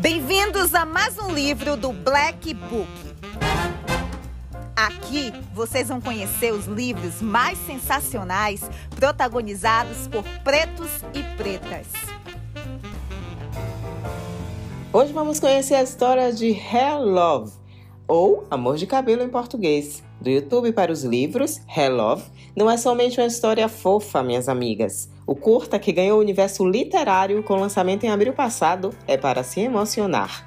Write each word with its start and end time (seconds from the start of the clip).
Bem-vindos 0.00 0.74
a 0.74 0.86
mais 0.86 1.18
um 1.18 1.30
livro 1.30 1.76
do 1.76 1.92
Black 1.92 2.54
Book. 2.54 2.88
Aqui 4.74 5.30
vocês 5.52 5.88
vão 5.88 6.00
conhecer 6.00 6.54
os 6.54 6.64
livros 6.64 7.20
mais 7.20 7.58
sensacionais 7.66 8.62
protagonizados 8.96 10.08
por 10.08 10.24
pretos 10.42 10.88
e 11.12 11.22
pretas. 11.36 11.86
Hoje 14.90 15.12
vamos 15.12 15.38
conhecer 15.38 15.74
a 15.74 15.82
história 15.82 16.32
de 16.32 16.50
Hair 16.50 16.98
Love, 16.98 17.52
ou 18.08 18.46
Amor 18.50 18.78
de 18.78 18.86
Cabelo 18.86 19.22
em 19.22 19.28
português. 19.28 20.02
Do 20.18 20.30
YouTube 20.30 20.72
para 20.72 20.90
os 20.90 21.04
livros, 21.04 21.60
Hair 21.68 21.92
Love 21.92 22.24
não 22.56 22.70
é 22.70 22.78
somente 22.78 23.20
uma 23.20 23.26
história 23.26 23.68
fofa, 23.68 24.22
minhas 24.22 24.48
amigas. 24.48 25.10
O 25.30 25.36
curta, 25.36 25.78
que 25.78 25.92
ganhou 25.92 26.18
o 26.18 26.20
universo 26.20 26.68
literário 26.68 27.40
com 27.44 27.54
lançamento 27.54 28.02
em 28.02 28.10
abril 28.10 28.32
passado, 28.32 28.92
é 29.06 29.16
para 29.16 29.44
se 29.44 29.60
emocionar. 29.60 30.44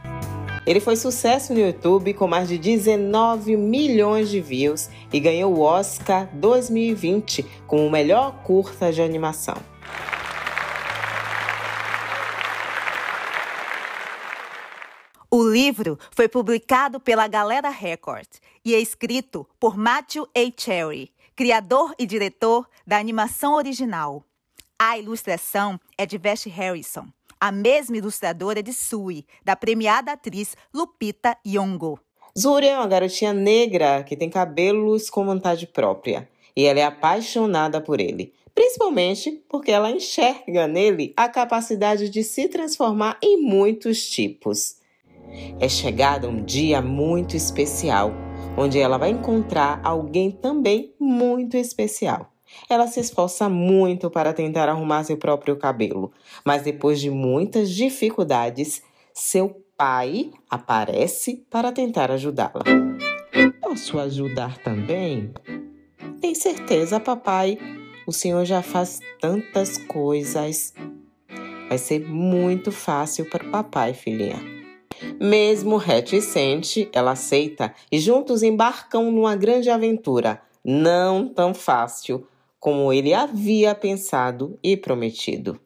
Ele 0.67 0.81
foi 0.81 0.97
sucesso 0.97 1.53
no 1.53 1.61
YouTube 1.61 2.13
com 2.13 2.27
mais 2.27 2.49
de 2.49 2.57
19 2.57 3.55
milhões 3.55 4.27
de 4.27 4.41
views 4.41 4.89
e 5.13 5.21
ganhou 5.21 5.55
o 5.55 5.61
Oscar 5.61 6.27
2020 6.33 7.45
como 7.65 7.87
o 7.87 7.89
melhor 7.89 8.43
curta 8.43 8.91
de 8.91 9.01
animação. 9.01 9.55
O 15.31 15.47
livro 15.47 15.97
foi 16.11 16.27
publicado 16.27 16.99
pela 16.99 17.25
Galera 17.29 17.69
Record 17.69 18.27
e 18.65 18.75
é 18.75 18.81
escrito 18.81 19.47
por 19.57 19.77
Matthew 19.77 20.27
A. 20.35 20.61
Cherry, 20.61 21.09
criador 21.37 21.95
e 21.97 22.05
diretor 22.05 22.67
da 22.85 22.97
animação 22.97 23.53
original. 23.53 24.25
A 24.85 24.97
ilustração 24.97 25.79
é 25.97 26.05
de 26.05 26.17
Vest 26.17 26.45
Harrison, 26.49 27.05
a 27.39 27.53
mesma 27.53 27.95
ilustradora 27.95 28.61
de 28.61 28.73
Sui, 28.73 29.23
da 29.41 29.55
premiada 29.55 30.11
atriz 30.11 30.57
Lupita 30.73 31.37
Nyong'o. 31.45 31.97
Zuri 32.37 32.67
é 32.67 32.75
uma 32.75 32.85
garotinha 32.85 33.31
negra 33.31 34.03
que 34.03 34.17
tem 34.17 34.29
cabelos 34.29 35.09
com 35.09 35.23
vontade 35.23 35.67
própria 35.67 36.27
e 36.53 36.65
ela 36.65 36.81
é 36.81 36.83
apaixonada 36.83 37.79
por 37.79 38.01
ele, 38.01 38.33
principalmente 38.53 39.41
porque 39.47 39.71
ela 39.71 39.89
enxerga 39.89 40.67
nele 40.67 41.13
a 41.15 41.29
capacidade 41.29 42.09
de 42.09 42.21
se 42.21 42.49
transformar 42.49 43.17
em 43.23 43.41
muitos 43.41 44.09
tipos. 44.09 44.81
É 45.61 45.69
chegado 45.69 46.27
um 46.27 46.43
dia 46.43 46.81
muito 46.81 47.37
especial, 47.37 48.11
onde 48.57 48.79
ela 48.79 48.97
vai 48.97 49.11
encontrar 49.11 49.79
alguém 49.81 50.29
também 50.29 50.93
muito 50.99 51.55
especial. 51.55 52.32
Ela 52.69 52.87
se 52.87 52.99
esforça 52.99 53.47
muito 53.49 54.09
para 54.09 54.33
tentar 54.33 54.69
arrumar 54.69 55.03
seu 55.03 55.17
próprio 55.17 55.55
cabelo, 55.55 56.11
mas 56.45 56.63
depois 56.63 56.99
de 56.99 57.09
muitas 57.09 57.69
dificuldades, 57.69 58.81
seu 59.13 59.61
pai 59.77 60.31
aparece 60.49 61.45
para 61.49 61.71
tentar 61.71 62.11
ajudá-la. 62.11 62.63
Posso 63.61 63.99
ajudar 63.99 64.57
também? 64.59 65.33
Tem 66.21 66.35
certeza, 66.35 66.99
papai. 66.99 67.57
O 68.07 68.11
senhor 68.11 68.45
já 68.45 68.61
faz 68.61 68.99
tantas 69.19 69.77
coisas. 69.77 70.73
Vai 71.67 71.77
ser 71.77 72.07
muito 72.07 72.71
fácil 72.71 73.29
para 73.29 73.45
o 73.45 73.51
papai, 73.51 73.93
filhinha. 73.93 74.39
Mesmo 75.19 75.77
reticente, 75.77 76.89
ela 76.93 77.11
aceita 77.11 77.73
e 77.91 77.99
juntos 77.99 78.43
embarcam 78.43 79.11
numa 79.11 79.35
grande 79.35 79.69
aventura, 79.69 80.41
não 80.63 81.27
tão 81.27 81.53
fácil 81.53 82.27
como 82.63 82.93
ele 82.93 83.13
havia 83.13 83.75
pensado 83.75 84.57
e 84.63 84.77
prometido. 84.77 85.59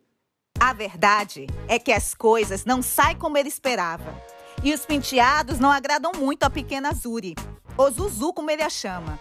A 0.60 0.74
verdade 0.74 1.46
é 1.68 1.78
que 1.78 1.92
as 1.92 2.16
coisas 2.16 2.66
não 2.66 2.82
saem 2.82 3.16
como 3.16 3.38
ele 3.38 3.48
esperava. 3.48 4.20
E 4.64 4.74
os 4.74 4.84
penteados 4.84 5.60
não 5.60 5.72
agradam 5.72 6.12
muito 6.18 6.42
a 6.42 6.50
pequena 6.50 6.92
Zuri, 6.96 7.36
ou 7.78 7.92
Zuzu 7.92 8.34
como 8.34 8.50
ele 8.50 8.64
a 8.64 8.70
chama. 8.72 9.20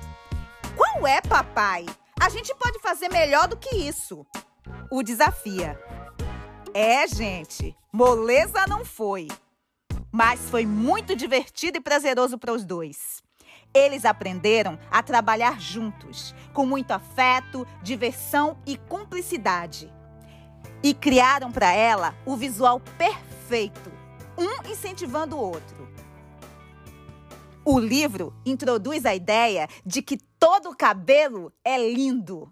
Qual 0.74 1.06
é, 1.06 1.20
papai? 1.20 1.84
A 2.18 2.30
gente 2.30 2.54
pode 2.54 2.78
fazer 2.78 3.10
melhor 3.10 3.46
do 3.46 3.58
que 3.58 3.76
isso. 3.76 4.24
O 4.90 5.02
desafia. 5.02 5.78
É, 6.72 7.06
gente, 7.06 7.76
moleza 7.92 8.64
não 8.66 8.86
foi 8.86 9.28
mas 10.16 10.48
foi 10.48 10.64
muito 10.64 11.14
divertido 11.14 11.76
e 11.76 11.80
prazeroso 11.80 12.38
para 12.38 12.50
os 12.50 12.64
dois. 12.64 13.22
Eles 13.76 14.06
aprenderam 14.06 14.78
a 14.90 15.02
trabalhar 15.02 15.60
juntos, 15.60 16.34
com 16.54 16.64
muito 16.64 16.92
afeto, 16.92 17.66
diversão 17.82 18.56
e 18.64 18.78
cumplicidade. 18.78 19.92
E 20.82 20.94
criaram 20.94 21.52
para 21.52 21.70
ela 21.70 22.14
o 22.24 22.38
visual 22.38 22.80
perfeito, 22.96 23.92
um 24.38 24.72
incentivando 24.72 25.36
o 25.36 25.40
outro. 25.40 25.86
O 27.66 27.78
livro 27.78 28.32
introduz 28.46 29.04
a 29.04 29.14
ideia 29.14 29.68
de 29.84 30.00
que 30.00 30.16
todo 30.16 30.74
cabelo 30.74 31.52
é 31.62 31.76
lindo. 31.76 32.50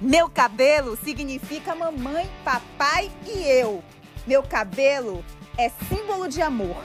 Meu 0.00 0.30
cabelo 0.30 0.96
significa 0.98 1.74
mamãe, 1.74 2.30
papai 2.44 3.10
e 3.26 3.40
eu. 3.40 3.82
Meu 4.24 4.44
cabelo 4.44 5.24
é 5.58 5.68
símbolo 5.68 6.28
de 6.28 6.40
amor. 6.40 6.84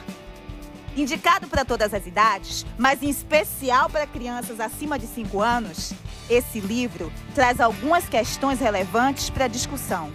Indicado 0.96 1.46
para 1.46 1.62
todas 1.62 1.92
as 1.92 2.06
idades, 2.06 2.64
mas 2.78 3.02
em 3.02 3.10
especial 3.10 3.90
para 3.90 4.06
crianças 4.06 4.58
acima 4.58 4.98
de 4.98 5.06
5 5.06 5.42
anos, 5.42 5.92
esse 6.30 6.58
livro 6.58 7.12
traz 7.34 7.60
algumas 7.60 8.08
questões 8.08 8.60
relevantes 8.60 9.28
para 9.28 9.44
a 9.44 9.48
discussão. 9.48 10.10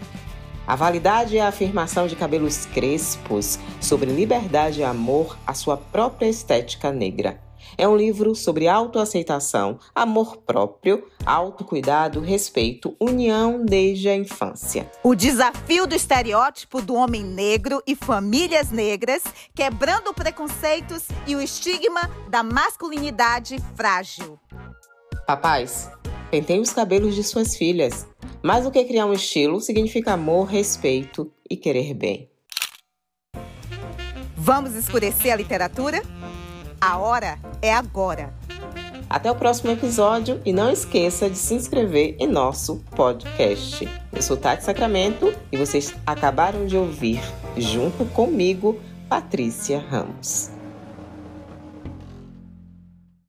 A 0.66 0.76
validade 0.76 1.38
é 1.38 1.42
a 1.42 1.50
afirmação 1.50 2.08
de 2.08 2.16
cabelos 2.16 2.66
crespos 2.66 3.60
sobre 3.80 4.12
liberdade 4.12 4.80
e 4.80 4.84
amor 4.84 5.38
à 5.46 5.54
sua 5.54 5.78
própria 5.78 6.28
estética 6.28 6.92
negra. 6.92 7.40
É 7.82 7.88
um 7.88 7.98
livro 7.98 8.36
sobre 8.36 8.68
autoaceitação, 8.68 9.80
amor 9.96 10.38
próprio, 10.38 11.04
autocuidado, 11.26 12.20
respeito, 12.20 12.96
união 13.00 13.66
desde 13.66 14.08
a 14.08 14.16
infância. 14.16 14.88
O 15.04 15.16
desafio 15.16 15.88
do 15.88 15.96
estereótipo 15.96 16.80
do 16.80 16.94
homem 16.94 17.24
negro 17.24 17.82
e 17.88 17.96
famílias 17.96 18.70
negras, 18.70 19.24
quebrando 19.56 20.14
preconceitos 20.14 21.08
e 21.26 21.36
o 21.36 21.42
estigma 21.42 22.02
da 22.30 22.44
masculinidade 22.44 23.58
frágil. 23.76 24.40
Papais, 25.26 25.90
penteiem 26.30 26.62
os 26.62 26.72
cabelos 26.72 27.16
de 27.16 27.24
suas 27.24 27.56
filhas. 27.56 28.06
Mais 28.44 28.64
do 28.64 28.70
que 28.70 28.86
criar 28.86 29.08
um 29.08 29.14
estilo, 29.14 29.60
significa 29.60 30.14
amor, 30.14 30.44
respeito 30.46 31.34
e 31.50 31.58
querer 31.58 31.96
bem. 31.96 32.30
Vamos 34.38 34.76
escurecer 34.76 35.34
a 35.34 35.36
literatura? 35.36 36.04
A 36.82 36.98
hora 36.98 37.38
é 37.62 37.72
agora. 37.72 38.34
Até 39.08 39.30
o 39.30 39.36
próximo 39.36 39.70
episódio 39.70 40.42
e 40.44 40.52
não 40.52 40.72
esqueça 40.72 41.30
de 41.30 41.38
se 41.38 41.54
inscrever 41.54 42.16
em 42.18 42.26
nosso 42.26 42.78
podcast. 42.96 43.88
Eu 44.12 44.22
sou 44.24 44.36
Tati 44.36 44.64
Sacramento 44.64 45.32
e 45.52 45.58
vocês 45.58 45.94
acabaram 46.08 46.66
de 46.66 46.76
ouvir, 46.76 47.22
junto 47.56 48.04
comigo, 48.06 48.80
Patrícia 49.08 49.78
Ramos. 49.78 50.50